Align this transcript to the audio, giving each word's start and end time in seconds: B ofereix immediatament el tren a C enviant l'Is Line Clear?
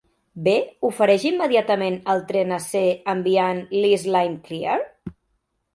B 0.45 0.53
ofereix 0.87 1.25
immediatament 1.31 1.99
el 2.15 2.25
tren 2.33 2.57
a 2.57 2.59
C 2.67 2.83
enviant 3.17 3.65
l'Is 3.77 4.09
Line 4.17 4.39
Clear? 4.51 4.81